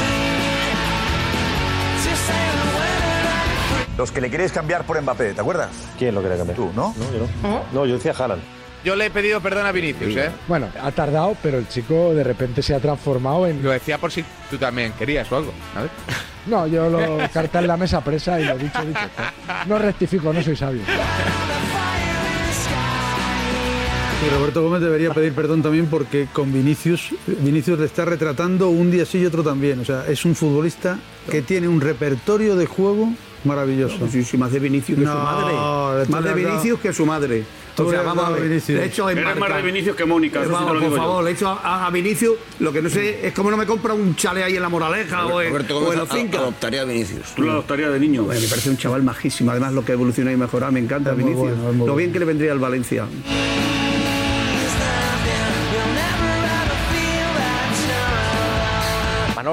Los 3.97 4.12
que 4.12 4.21
le 4.21 4.31
queréis 4.31 4.53
cambiar 4.53 4.87
por 4.87 5.00
Mbappé, 5.03 5.35
¿te 5.35 5.41
acuerdas? 5.41 5.71
¿Quién 5.99 6.15
lo 6.15 6.21
quiere 6.21 6.37
cambiar? 6.37 6.57
Tú, 6.57 6.71
¿no? 6.73 6.95
No, 6.97 7.12
yo 7.12 7.27
no. 7.43 7.62
No, 7.73 7.85
yo 7.85 7.95
decía 7.95 8.15
Haaland. 8.17 8.58
Yo 8.85 8.94
le 8.97 9.06
he 9.06 9.11
pedido 9.11 9.40
perdón 9.40 9.66
a 9.66 9.73
Vinicius, 9.73 10.16
¿eh? 10.16 10.30
Bueno, 10.47 10.68
ha 10.80 10.90
tardado, 10.92 11.37
pero 11.42 11.58
el 11.58 11.68
chico 11.68 12.14
de 12.14 12.23
repente 12.25 12.62
se 12.62 12.75
ha 12.75 12.80
transformado 12.80 13.47
en... 13.47 13.62
Lo 13.62 13.70
decía 13.70 13.99
por 13.99 14.12
si 14.12 14.25
tú 14.50 14.56
también 14.56 14.92
querías 14.92 15.30
o 15.32 15.37
algo. 15.37 15.52
A 15.76 15.80
ver. 15.82 15.90
No, 16.47 16.66
yo 16.66 16.88
lo 16.88 17.18
carta 17.32 17.58
en 17.58 17.66
la 17.66 17.76
mesa 17.76 18.02
presa 18.02 18.40
y 18.40 18.44
lo 18.44 18.56
dicho, 18.56 18.80
dicho. 18.87 19.00
No 19.66 19.78
rectifico, 19.78 20.32
no 20.32 20.42
soy 20.42 20.56
sabio. 20.56 20.82
Y 24.26 24.30
Roberto 24.30 24.62
Gómez 24.62 24.80
debería 24.80 25.12
pedir 25.12 25.32
perdón 25.32 25.62
también 25.62 25.87
porque 25.87 26.26
con 26.32 26.52
Vinicius, 26.52 27.14
Vinicius 27.26 27.78
le 27.78 27.87
está 27.87 28.04
retratando 28.04 28.68
un 28.68 28.90
día 28.90 29.04
sí 29.04 29.18
y 29.18 29.26
otro 29.26 29.44
también. 29.44 29.80
O 29.80 29.85
sea, 29.85 30.04
es 30.08 30.25
un 30.25 30.35
futbolista 30.35 30.99
que 31.30 31.42
tiene 31.42 31.68
un 31.68 31.80
repertorio 31.80 32.56
de 32.56 32.66
juego 32.66 33.12
maravilloso. 33.44 34.08
Sí, 34.11 34.25
sí, 34.25 34.37
más 34.37 34.50
de 34.50 34.58
Vinicius 34.58 34.99
que 34.99 35.04
su 35.04 35.12
madre. 35.12 35.52
No, 35.54 35.92
Más 36.08 36.25
de 36.25 36.35
Vinicius 36.35 36.80
que 36.80 36.92
su 36.92 37.06
madre. 37.06 37.44
Tú 37.82 37.88
o 37.88 37.90
sea, 37.90 38.02
vamos 38.02 38.25
a 38.25 38.30
ver. 38.30 38.42
Vinicius. 38.42 38.78
Le 38.78 38.85
he 38.85 38.87
hecho 38.87 39.08
Eres 39.08 39.37
más 39.37 39.56
de 39.56 39.62
Vinicius 39.62 39.97
que 39.97 40.04
Mónica, 40.04 40.42
eso 40.42 40.50
Vamos, 40.50 40.75
lo 40.75 40.88
por 40.88 40.97
favor, 40.99 41.25
le 41.25 41.30
he 41.30 41.32
hecho 41.35 41.49
a, 41.49 41.87
a 41.87 41.90
Vinicius. 41.90 42.37
Lo 42.58 42.73
que 42.73 42.82
no 42.82 42.88
sé 42.90 43.26
es 43.26 43.32
cómo 43.32 43.50
no 43.50 43.56
me 43.56 43.66
compra 43.66 43.94
un 43.94 44.16
chale 44.16 44.42
ahí 44.42 44.56
en 44.56 44.62
la 44.62 44.68
Moraleja 44.68 45.26
o 45.26 45.40
en, 45.40 45.50
Roberto 45.50 45.78
o 45.78 45.92
en 45.92 45.99
los 46.00 46.11
adoptaría 46.11 46.82
a 46.82 46.85
Vinicius. 46.85 47.35
Tú 47.35 47.42
lo 47.42 47.52
adoptarías 47.52 47.92
de 47.92 48.00
niño. 48.00 48.25
Bueno, 48.25 48.40
me 48.40 48.49
parece 48.49 48.70
un 48.70 48.76
chaval 48.76 49.02
majísimo. 49.02 49.50
Además, 49.50 49.73
lo 49.73 49.85
que 49.85 49.92
ha 49.92 49.94
evolucionado 49.94 50.37
y 50.37 50.40
mejorado, 50.40 50.73
me 50.73 50.80
encanta 50.80 51.11
Es 51.12 51.16
Vinicius. 51.16 51.40
bueno, 51.40 51.62
lo 51.73 51.73
bueno. 51.75 51.97
bien 51.97 52.12
que 52.12 52.18
le 52.18 52.25
vendría 52.25 52.52
al 52.52 52.58
Valencia. 52.58 53.06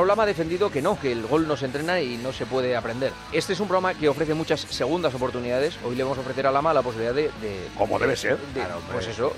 Lama 0.05 0.23
ha 0.23 0.25
defendido 0.25 0.71
que 0.71 0.81
no, 0.81 0.99
que 0.99 1.11
el 1.11 1.25
gol 1.25 1.47
no 1.47 1.57
se 1.57 1.65
entrena 1.65 1.99
y 2.01 2.17
no 2.17 2.31
se 2.33 2.45
puede 2.45 2.75
aprender. 2.75 3.11
Este 3.31 3.53
es 3.53 3.59
un 3.59 3.67
programa 3.67 3.93
que 3.93 4.07
ofrece 4.09 4.33
muchas 4.33 4.61
segundas 4.61 5.13
oportunidades. 5.13 5.77
Hoy 5.83 5.95
le 5.95 6.03
vamos 6.03 6.17
a 6.17 6.21
ofrecer 6.21 6.47
a 6.47 6.51
Lama 6.51 6.73
la 6.73 6.81
posibilidad 6.81 7.13
de... 7.13 7.23
de- 7.41 7.67
Como 7.77 7.99
debe 7.99 8.15
ser. 8.15 8.37
de- 8.37 8.53
Claro, 8.61 8.79
pues 8.91 9.07
eso, 9.07 9.33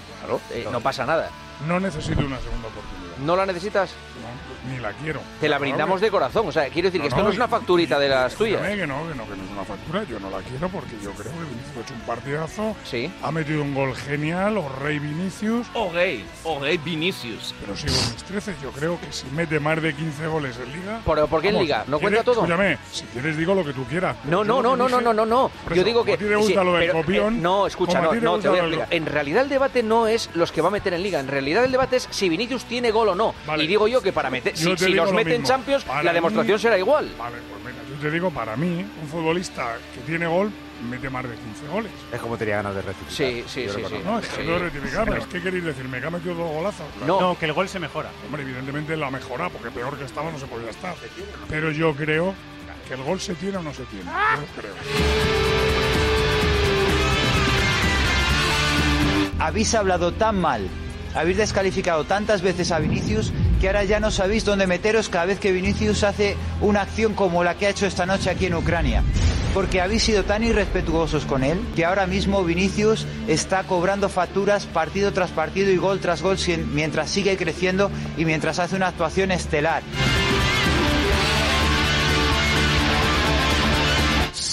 eh, 0.52 0.68
no 0.72 0.82
pasa 0.82 1.06
nada. 1.06 1.30
No 1.66 1.80
necesito 1.80 2.20
una 2.26 2.40
segunda 2.40 2.68
oportunidad. 2.68 3.18
¿No 3.20 3.36
la 3.36 3.48
necesitas? 3.48 3.90
No, 4.22 4.72
ni 4.72 4.80
la 4.80 4.92
quiero. 4.94 5.22
Te 5.42 5.50
la 5.50 5.58
brindamos 5.58 6.00
que- 6.00 6.06
de 6.06 6.12
corazón. 6.12 6.48
O 6.48 6.52
sea, 6.52 6.70
quiero 6.70 6.88
decir 6.90 7.02
que 7.02 7.06
No, 7.10 7.16
esto 7.16 7.18
no 7.18 7.24
no, 7.24 7.30
es 7.32 7.36
una 7.38 7.48
facturita 7.48 7.98
de 7.98 8.10
las 8.10 8.36
tuyas. 8.36 8.62
Que 8.62 8.86
no, 8.86 9.08
que 9.08 9.16
no, 9.16 9.24
que 9.24 9.36
no 9.36 9.44
es 9.44 9.52
una 9.52 9.64
factura. 9.66 10.04
Yo 10.04 10.20
no 10.20 10.30
la 10.30 10.38
quiero 10.40 10.70
porque 10.70 10.92
yo 11.04 11.12
creo 11.14 11.32
que 11.32 11.40
Vinicius 11.40 11.78
ha 11.78 11.82
hecho 11.82 11.94
un 11.96 12.02
partidazo. 12.02 12.76
Sí. 12.84 13.12
Ha 13.24 13.32
metido 13.32 13.64
un 13.64 13.74
gol 13.74 13.96
genial, 13.96 14.58
o 14.58 14.70
Rey 14.84 15.00
Vinicius. 15.00 15.66
O 15.74 15.90
gay, 15.92 16.24
o 16.44 16.60
gay 16.60 16.78
Vinicius. 16.78 17.56
Pero 17.60 17.76
sigo 17.76 17.96
en 17.96 18.14
mis 18.14 18.24
13. 18.24 18.56
Yo 18.62 18.70
creo 18.72 19.00
que 19.02 19.12
si 19.12 19.26
mete 19.32 19.60
más 19.60 19.82
de 19.82 19.96
15 19.96 20.28
goles 20.28 20.56
en 20.64 20.72
Liga. 20.80 21.00
¿Por, 21.04 21.28
por 21.28 21.42
qué 21.42 21.50
en 21.50 21.58
Liga? 21.58 21.86
¿No 21.88 21.98
¿quieres- 21.98 22.20
cuenta 22.20 22.24
todo? 22.24 22.44
Escúchame, 22.44 22.78
si 22.92 23.04
quieres 23.06 23.36
digo 23.36 23.56
lo 23.56 23.66
que 23.66 23.74
tú 23.74 23.84
quieras. 23.86 24.16
No, 24.26 24.44
no, 24.44 24.62
no, 24.62 24.76
no, 24.78 24.86
que 24.86 24.92
no, 24.92 25.02
no, 25.02 25.14
no, 25.14 25.26
no. 25.26 25.52
Yo 25.74 25.84
digo 25.84 26.06
que. 26.06 26.18
del 26.18 26.30
pero, 26.80 26.94
copión, 26.94 27.36
eh, 27.36 27.40
no, 27.42 27.66
escucha, 27.66 28.00
no, 28.00 28.14
no, 28.14 28.38
te 28.38 28.48
voy 28.48 28.60
a 28.60 28.62
explicar. 28.62 28.88
En 28.92 29.06
realidad 29.08 29.42
el 29.42 29.50
debate 29.50 29.82
no 29.82 30.06
es 30.06 30.30
los 30.36 30.52
que 30.52 30.62
va 30.62 30.68
a 30.68 30.72
meter 30.72 30.94
en 30.94 31.02
Liga. 31.02 31.20
En 31.20 31.28
realidad 31.28 31.47
el 31.54 31.72
debate 31.72 31.98
es 31.98 32.08
si 32.12 32.30
Vinicius 32.30 32.66
tiene 32.66 32.92
gol 32.92 33.10
o 33.10 33.16
no. 33.16 33.34
Vale. 33.46 33.64
Y 33.64 33.68
digo 33.68 33.88
yo 33.88 34.02
que 34.02 34.12
para 34.14 34.30
meter. 34.30 34.56
Si, 34.58 34.64
si 34.78 34.90
los 34.94 35.10
lo 35.10 35.14
mete 35.14 35.36
en 35.36 35.42
mismo. 35.42 35.56
Champions, 35.56 35.84
Para 35.84 36.04
la 36.04 36.12
mí- 36.12 36.16
demostración 36.16 36.60
será 36.60 36.78
igual. 36.78 37.10
Vale, 37.18 37.38
pues 37.50 37.64
mira, 37.74 37.84
yo 37.90 38.02
te 38.02 38.12
digo, 38.12 38.30
para 38.32 38.56
mí, 38.56 38.86
un 39.02 39.08
futbolista 39.10 39.78
que 39.94 40.02
tiene 40.02 40.28
gol 40.28 40.52
mete 40.90 41.10
más 41.10 41.24
de 41.24 41.36
15 41.36 41.68
goles. 41.72 41.92
Es 42.12 42.20
como 42.22 42.38
tenía 42.38 42.58
ganas 42.58 42.76
de 42.76 42.82
rectificar. 42.84 43.14
Sí, 43.16 43.44
sí, 43.48 43.66
Yo 43.66 43.74
sí, 43.74 43.84
sí. 43.90 43.96
No, 44.06 44.20
es 44.20 44.28
que 44.28 44.42
Sí. 44.44 44.48
no 44.48 44.60
rectificar, 44.60 45.10
pero 45.10 45.28
¿qué 45.30 45.42
queréis 45.42 45.64
decirme? 45.64 46.00
¿Que 46.00 46.06
ha 46.08 46.10
metido 46.12 46.36
dos 46.36 46.52
golazos? 46.52 46.86
No. 47.06 47.36
que 47.40 47.46
el 47.46 47.54
gol 47.54 47.68
se 47.68 47.80
mejora. 47.80 48.10
Hombre, 48.26 48.44
evidentemente 48.44 48.96
la 48.96 49.10
mejora, 49.10 49.50
porque 49.50 49.72
peor 49.72 49.98
que 49.98 50.06
estaba 50.06 50.32
no 50.32 50.38
se 50.38 50.46
podía 50.46 50.70
estar. 50.70 50.96
Pero 51.50 51.72
yo 51.72 51.96
creo 51.96 52.36
que 52.88 52.94
el 52.94 53.02
gol 53.04 53.20
se 53.20 53.34
tiene 53.36 53.58
o 53.58 53.64
no 53.64 53.74
se 53.74 53.84
tiene. 53.86 54.06
Yo 54.06 54.62
creo. 54.62 54.74
Habéis 59.40 59.74
hablado 59.76 60.12
tan 60.14 60.40
mal, 60.40 60.68
habéis 61.16 61.38
descalificado 61.38 62.04
tantas 62.04 62.42
veces 62.42 62.72
a 62.72 62.80
Vinicius 62.80 63.32
que 63.60 63.68
ahora 63.68 63.84
ya 63.84 64.00
no 64.00 64.12
sabéis 64.12 64.46
dónde 64.46 64.68
meteros 64.68 65.10
cada 65.10 65.26
vez 65.26 65.40
que 65.40 65.52
Vinicius 65.52 66.04
hace 66.04 66.36
una 66.62 66.82
acción 66.82 67.14
como 67.14 67.44
la 67.44 67.56
que 67.56 67.68
ha 67.68 67.70
hecho 67.70 67.88
esta 67.88 68.06
noche 68.06 68.30
aquí 68.30 68.46
en 68.46 68.56
Ucrania. 68.56 69.04
Porque 69.54 69.82
habéis 69.82 70.04
sido 70.04 70.24
tan 70.24 70.44
irrespetuosos 70.44 71.26
con 71.26 71.44
él 71.44 71.60
que 71.76 71.86
ahora 71.86 72.06
mismo 72.06 72.44
Vinicius 72.44 73.08
está 73.28 73.64
cobrando 73.64 74.10
facturas 74.10 74.66
partido 74.66 75.12
tras 75.14 75.32
partido 75.32 75.72
y 75.72 75.78
gol 75.78 76.00
tras 76.00 76.22
gol 76.22 76.38
mientras 76.74 77.10
sigue 77.10 77.36
creciendo 77.38 77.90
y 78.18 78.26
mientras 78.26 78.60
hace 78.60 78.76
una 78.76 78.88
actuación 78.88 79.32
estelar. 79.32 79.82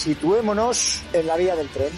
Situémonos 0.05 1.01
en 1.15 1.27
la 1.27 1.35
vía 1.35 1.57
del 1.57 1.67
tren. 1.71 1.89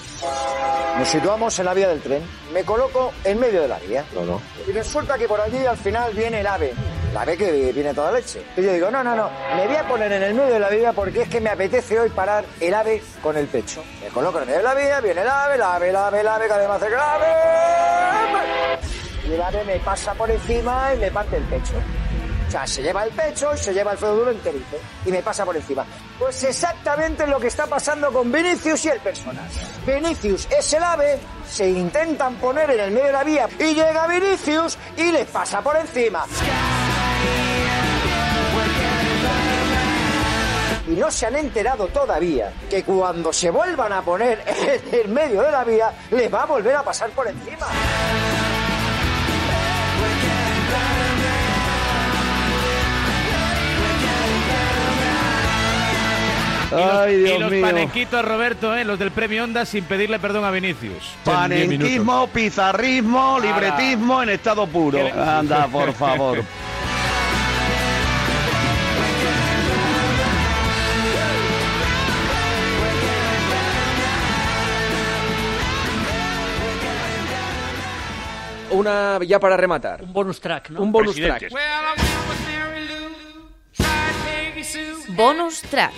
Nos 0.97 1.09
situamos 1.09 1.59
en 1.59 1.65
la 1.65 1.75
vía 1.75 1.89
del 1.89 2.01
tren. 2.01 2.23
Me 2.53 2.63
coloco 2.63 3.13
en 3.25 3.41
medio 3.41 3.63
de 3.63 3.67
la 3.67 3.81
vía. 3.81 4.05
No, 4.15 4.25
no. 4.25 4.41
Y 4.65 4.71
resulta 4.71 5.19
que 5.19 5.27
por 5.27 5.41
allí 5.41 5.67
al 5.67 5.77
final 5.77 6.15
viene 6.15 6.39
el 6.39 6.47
ave. 6.47 6.73
El 7.11 7.17
ave 7.17 7.37
que 7.37 7.73
viene 7.73 7.93
toda 7.93 8.13
leche. 8.13 8.47
Y 8.57 8.63
yo 8.63 8.73
digo, 8.75 8.93
no, 8.93 9.03
no, 9.03 9.17
no. 9.17 9.29
Me 9.57 9.67
voy 9.67 9.75
a 9.75 9.89
poner 9.89 10.13
en 10.13 10.23
el 10.23 10.35
medio 10.35 10.53
de 10.55 10.61
la 10.61 10.69
vía 10.69 10.93
porque 10.93 11.23
es 11.23 11.29
que 11.29 11.41
me 11.41 11.51
apetece 11.51 11.99
hoy 11.99 12.09
parar 12.11 12.45
el 12.61 12.75
ave 12.75 13.03
con 13.21 13.37
el 13.37 13.49
pecho. 13.49 13.83
Me 14.01 14.07
coloco 14.11 14.39
en 14.39 14.43
el 14.43 14.51
medio 14.51 14.59
de 14.59 14.65
la 14.65 14.75
vía, 14.75 15.01
viene 15.01 15.23
el 15.23 15.29
ave, 15.29 15.55
el 15.57 15.63
ave, 15.63 15.89
el 15.89 15.97
ave, 15.97 16.21
el 16.21 16.29
ave, 16.29 16.47
cada 16.47 16.61
vez 16.61 16.69
más 16.69 16.79
cerca, 16.79 16.95
el 16.95 17.25
ave. 17.25 18.79
Y 19.29 19.33
el 19.33 19.43
ave 19.43 19.65
me 19.65 19.81
pasa 19.81 20.15
por 20.15 20.31
encima 20.31 20.95
y 20.95 20.99
me 20.99 21.11
parte 21.11 21.39
el 21.39 21.45
pecho. 21.47 21.75
O 22.47 22.51
sea, 22.53 22.65
se 22.69 22.85
lleva 22.85 23.03
el 23.03 23.11
pecho 23.11 23.53
y 23.53 23.59
se 23.59 23.75
lleva 23.75 23.95
el 23.95 23.99
duro 23.99 24.31
enterito. 24.31 24.77
Y 25.05 25.11
me 25.11 25.21
pasa 25.25 25.45
por 25.45 25.57
encima. 25.57 25.85
Pues 26.19 26.45
exactamente 26.45 27.27
lo 27.27 27.39
que 27.39 27.49
está 27.49 27.67
pasando 27.67 28.11
con 28.11 28.33
Vinicius 28.33 28.87
y 28.87 28.89
el 28.89 29.01
personaje. 29.01 29.61
Vinicius 29.87 30.49
es 30.51 30.73
el 30.73 30.83
ave, 30.83 31.19
se 31.47 31.69
intentan 31.69 32.37
poner 32.37 32.71
en 32.71 32.81
el 32.81 32.91
medio 32.91 33.07
de 33.07 33.13
la 33.13 33.25
vía 33.25 33.49
y 33.59 33.75
llega 33.75 34.07
Vinicius 34.07 34.79
y 34.97 35.13
les 35.13 35.27
pasa 35.27 35.61
por 35.61 35.77
encima. 35.77 36.25
Y 40.89 40.91
no 40.93 41.11
se 41.11 41.27
han 41.27 41.37
enterado 41.37 41.89
todavía 41.89 42.53
que 42.71 42.83
cuando 42.83 43.33
se 43.33 43.51
vuelvan 43.51 43.93
a 43.93 44.03
poner 44.03 44.43
en 44.93 45.01
el 45.01 45.09
medio 45.09 45.43
de 45.43 45.51
la 45.51 45.65
vía, 45.65 45.93
les 46.11 46.33
va 46.33 46.43
a 46.45 46.47
volver 46.47 46.77
a 46.77 46.83
pasar 46.83 47.11
por 47.11 47.27
encima. 47.29 47.67
Ay, 56.77 57.17
Dios 57.19 57.37
y 57.37 57.39
los 57.41 57.51
mío. 57.51 57.61
panenquitos, 57.63 58.25
Roberto, 58.25 58.75
¿eh? 58.75 58.85
los 58.85 58.99
del 58.99 59.11
premio 59.11 59.45
Onda, 59.45 59.65
sin 59.65 59.85
pedirle 59.85 60.19
perdón 60.19 60.45
a 60.45 60.51
Vinicius. 60.51 61.15
Panenquismo, 61.25 62.27
pizarrismo, 62.29 63.39
libretismo 63.41 64.23
en 64.23 64.31
estado 64.31 64.67
puro. 64.67 64.99
Anda, 65.17 65.67
por 65.69 65.93
favor. 65.93 66.43
Una 78.71 79.19
ya 79.25 79.39
para 79.39 79.57
rematar. 79.57 80.03
Un 80.03 80.13
bonus 80.13 80.41
track, 80.41 80.71
¿no? 80.71 80.83
Un 80.83 80.93
bonus 80.93 81.15
Presidentes. 81.15 81.53
track. 81.53 81.97
Bonus 85.17 85.63
track. 85.63 85.93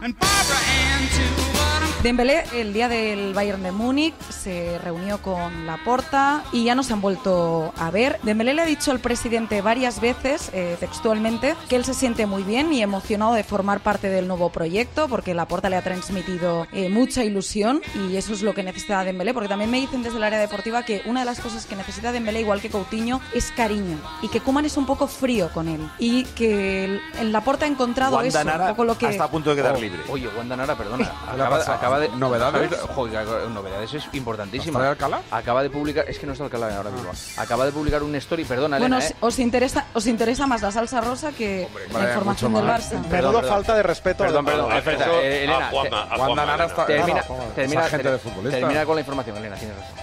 and 0.00 0.18
Barbara 0.18 0.56
Ann 0.56 1.08
too. 1.08 1.57
Dembélé 2.02 2.44
el 2.54 2.72
día 2.72 2.88
del 2.88 3.34
Bayern 3.34 3.60
de 3.64 3.72
Múnich 3.72 4.14
se 4.30 4.78
reunió 4.78 5.18
con 5.20 5.66
Laporta 5.66 6.44
y 6.52 6.62
ya 6.62 6.76
no 6.76 6.84
se 6.84 6.92
han 6.92 7.00
vuelto 7.00 7.72
a 7.76 7.90
ver. 7.90 8.20
Dembélé 8.22 8.54
le 8.54 8.62
ha 8.62 8.66
dicho 8.66 8.92
al 8.92 9.00
presidente 9.00 9.60
varias 9.62 10.00
veces, 10.00 10.50
eh, 10.52 10.76
textualmente, 10.78 11.56
que 11.68 11.74
él 11.74 11.84
se 11.84 11.94
siente 11.94 12.24
muy 12.26 12.44
bien 12.44 12.72
y 12.72 12.82
emocionado 12.82 13.34
de 13.34 13.42
formar 13.42 13.80
parte 13.80 14.08
del 14.10 14.28
nuevo 14.28 14.50
proyecto 14.50 15.08
porque 15.08 15.34
Laporta 15.34 15.68
le 15.68 15.74
ha 15.74 15.82
transmitido 15.82 16.68
eh, 16.72 16.88
mucha 16.88 17.24
ilusión 17.24 17.82
y 18.08 18.16
eso 18.16 18.32
es 18.32 18.42
lo 18.42 18.54
que 18.54 18.62
necesita 18.62 19.02
Dembélé 19.02 19.34
porque 19.34 19.48
también 19.48 19.70
me 19.70 19.80
dicen 19.80 20.04
desde 20.04 20.18
el 20.18 20.22
área 20.22 20.38
deportiva 20.38 20.84
que 20.84 21.02
una 21.06 21.20
de 21.20 21.26
las 21.26 21.40
cosas 21.40 21.66
que 21.66 21.74
necesita 21.74 22.12
Dembélé 22.12 22.40
igual 22.42 22.60
que 22.60 22.70
Coutinho 22.70 23.20
es 23.34 23.50
cariño 23.50 23.98
y 24.22 24.28
que 24.28 24.38
Koeman 24.38 24.64
es 24.64 24.76
un 24.76 24.86
poco 24.86 25.08
frío 25.08 25.50
con 25.52 25.66
él 25.66 25.80
y 25.98 26.22
que 26.24 26.84
el- 26.84 27.00
en 27.18 27.32
Laporta 27.32 27.64
ha 27.64 27.68
encontrado 27.68 28.20
eso, 28.22 28.38
un 28.38 28.68
poco 28.68 28.84
lo 28.84 28.96
que 28.96 29.06
está 29.08 29.24
a 29.24 29.30
punto 29.30 29.50
de 29.50 29.56
quedar 29.56 29.74
Oh, 29.76 29.80
libre. 29.80 29.98
Oye, 30.08 30.28
Wanda 30.38 30.54
Nara, 30.56 30.76
perdona. 30.76 30.98
¿Qué 30.98 31.36
le 31.36 31.42
ha 31.42 31.46
acaba, 31.46 31.58
pasado? 31.58 31.87
Acaba 31.88 32.00
de. 32.00 32.08
¿Novedades? 32.10 32.80
Joder, 32.94 33.26
novedades 33.50 33.94
es 33.94 34.08
importantísima. 34.12 34.78
¿No 34.78 34.84
está 34.84 35.04
de 35.04 35.06
Alcalá? 35.06 35.22
Acaba 35.30 35.62
de 35.62 35.70
publicar. 35.70 36.04
Es 36.08 36.18
que 36.18 36.26
no 36.26 36.32
está 36.32 36.44
Alcalá 36.44 36.76
ahora 36.76 36.90
mismo. 36.90 37.10
Acaba 37.36 37.64
de 37.66 37.72
publicar 37.72 38.02
un 38.02 38.14
story, 38.16 38.44
perdona, 38.44 38.78
Bueno, 38.78 38.96
Elena, 38.96 39.06
os, 39.06 39.10
¿eh? 39.12 39.16
os 39.20 39.38
interesa, 39.38 39.86
os 39.94 40.06
interesa 40.06 40.46
más 40.46 40.62
la 40.62 40.70
salsa 40.70 41.00
rosa 41.00 41.32
que 41.32 41.68
la 41.88 41.98
vale, 41.98 42.08
información 42.10 42.52
mucho 42.52 42.62
del 42.64 42.70
más. 42.72 42.80
Barça. 42.84 42.90
Perdón, 42.90 43.10
Menudo 43.10 43.32
perdón. 43.40 43.50
falta 43.54 43.74
de 43.76 43.82
respeto. 43.82 44.24
Perdón, 44.24 44.46
al- 44.46 44.52
perdón, 44.54 44.72
a- 44.72 44.78
espera, 44.78 45.04
eso- 45.04 45.20
eh, 45.20 45.44
Elena. 45.44 45.66
a 45.66 45.70
Juanma, 45.70 45.90
te- 45.90 45.96
a 45.96 46.00
Juanma, 46.06 46.26
Wanda 46.28 46.46
Nara 46.46 46.54
Elena. 46.54 46.66
está- 46.70 46.86
termina, 46.86 47.20
Esa 47.20 47.54
termina, 47.54 47.82
gente 47.84 47.96
de 47.96 48.18
ter- 48.18 48.18
futbolista. 48.20 48.58
termina 48.60 48.84
con 48.84 48.94
la 48.94 49.00
información, 49.00 49.36
Elena, 49.36 49.56
tienes 49.56 49.76
razón. 49.76 49.94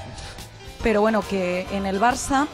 Pero 0.84 1.02
bueno, 1.02 1.24
que 1.28 1.66
en 1.72 1.86
el 1.88 2.00
Barça 2.00 2.48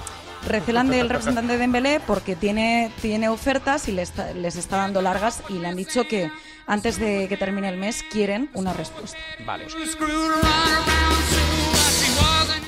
recelan 0.48 0.90
del 0.90 1.10
representante 1.10 1.54
de 1.54 1.58
Dembélé 1.60 2.00
porque 2.06 2.36
tiene, 2.36 2.92
tiene 3.02 3.30
ofertas 3.30 3.88
y 3.88 3.92
les 3.92 4.12
les 4.36 4.56
está 4.56 4.78
dando 4.78 5.02
largas 5.02 5.44
y 5.50 5.54
le 5.54 5.68
han 5.68 5.76
dicho 5.76 6.08
que 6.08 6.30
antes 6.68 6.98
de 7.00 7.28
que 7.28 7.38
termine 7.38 7.70
el 7.70 7.78
mes 7.78 8.04
quieren 8.12 8.50
una 8.54 8.74
respuesta. 8.74 9.18
Vale. 9.46 9.68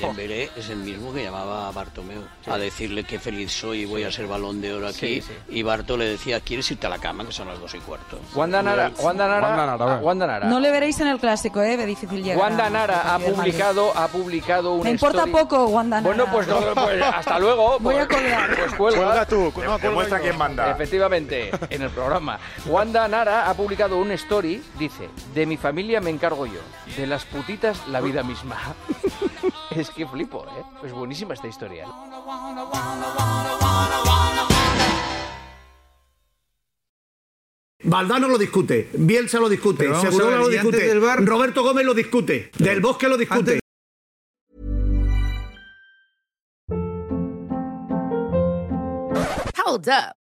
Dembélé 0.08 0.50
es 0.56 0.68
el 0.70 0.76
mismo 0.78 1.12
que 1.12 1.22
llamaba 1.24 1.68
a 1.68 1.72
Bartomeu 1.72 2.22
a 2.46 2.58
decirle 2.58 3.04
que 3.04 3.18
feliz 3.18 3.52
soy 3.52 3.80
y 3.82 3.84
voy 3.84 4.04
a 4.04 4.10
ser 4.12 4.26
balón 4.26 4.60
de 4.60 4.72
oro 4.74 4.86
aquí. 4.88 5.20
Sí, 5.20 5.22
sí. 5.22 5.32
Y 5.48 5.62
Barto 5.62 5.96
le 5.96 6.06
decía, 6.06 6.40
¿quieres 6.40 6.70
irte 6.70 6.86
a 6.86 6.90
la 6.90 6.98
cama? 6.98 7.24
Que 7.26 7.32
son 7.32 7.48
las 7.48 7.58
dos 7.60 7.74
y 7.74 7.78
cuarto. 7.78 8.18
Wanda 8.34 8.62
Nara, 8.62 8.90
Wanda 9.00 9.26
Nara, 9.28 9.96
Wanda 10.02 10.26
Nara. 10.26 10.46
No 10.48 10.60
le 10.60 10.70
veréis 10.70 10.98
en 11.00 11.08
el 11.08 11.18
clásico, 11.18 11.62
¿eh? 11.62 11.76
De 11.76 11.86
difícil 11.86 12.22
llegar. 12.22 12.38
Wanda 12.38 12.68
Nara 12.70 13.14
ha 13.14 13.18
publicado, 13.18 13.96
ha 13.96 14.08
publicado 14.08 14.74
un 14.74 14.84
Me 14.84 14.90
importa 14.90 15.24
story- 15.24 15.32
poco, 15.32 15.66
Wanda 15.66 16.00
Nara. 16.00 16.06
Bueno, 16.14 16.30
pues, 16.32 16.46
no, 16.48 16.60
pues 16.74 17.02
hasta 17.02 17.38
luego. 17.38 17.78
Voy 17.80 17.96
a 17.96 18.06
Pues- 18.06 18.20
colgar. 18.20 18.50
Pues 18.56 18.74
cuelga. 18.74 19.04
Cuelga 19.04 19.26
tú, 19.26 19.52
no, 19.64 19.78
demuestra 19.78 20.20
quién 20.20 20.36
manda. 20.38 20.70
Efectivamente, 20.70 21.50
en 21.70 21.82
el 21.82 21.90
programa. 21.90 22.38
Wanda 22.66 23.06
Nara 23.08 23.48
ha 23.48 23.54
publicado 23.54 23.98
un 23.98 24.10
story, 24.12 24.62
dice, 24.78 25.08
de 25.34 25.46
mi 25.46 25.56
familia 25.56 26.00
me 26.00 26.10
encargo 26.10 26.46
yo, 26.46 26.60
de 26.96 27.06
las 27.06 27.24
putitas 27.24 27.86
la 27.88 28.00
vida 28.00 28.22
misma. 28.22 28.56
es 29.70 29.90
que 29.90 30.06
flipo, 30.06 30.44
¿eh? 30.44 30.86
Es 30.86 30.92
buenísima 30.92 31.34
esta 31.34 31.48
historia. 31.48 31.86
Valdano 37.86 38.28
lo 38.28 38.38
discute, 38.38 38.88
Bielsa 38.94 39.38
lo 39.38 39.48
discute, 39.48 39.94
Segurola 39.94 40.38
lo 40.38 40.48
discute, 40.48 40.88
del 40.88 41.26
Roberto 41.26 41.62
Gómez 41.62 41.84
lo 41.84 41.92
discute, 41.92 42.50
Del 42.58 42.80
Bosque 42.80 43.08
lo 43.08 43.16
discute. 43.16 43.60
Hold 49.66 49.88
up. 49.88 50.23